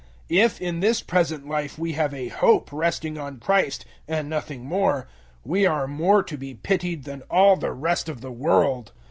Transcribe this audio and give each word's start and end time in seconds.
015:019 0.31 0.39
If 0.45 0.61
in 0.61 0.79
this 0.79 1.01
present 1.03 1.47
life 1.47 1.77
we 1.77 1.91
have 1.93 2.11
a 2.11 2.29
*hope* 2.29 2.73
resting 2.73 3.19
on 3.19 3.37
Christ, 3.39 3.85
and 4.07 4.27
nothing 4.27 4.65
more, 4.65 5.07
we 5.45 5.63
are 5.67 5.85
more 5.87 6.23
to 6.23 6.37
be 6.37 6.55
pitied 6.55 7.03
than 7.03 7.21
all 7.29 7.55
the 7.55 7.71
rest 7.71 8.09
of 8.09 8.19
the 8.21 8.31
world. 8.31 8.93